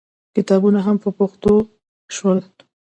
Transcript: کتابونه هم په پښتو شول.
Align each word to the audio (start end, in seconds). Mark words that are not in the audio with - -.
کتابونه 0.35 0.79
هم 0.87 0.95
په 1.03 1.09
پښتو 1.17 1.53
شول. 2.15 2.39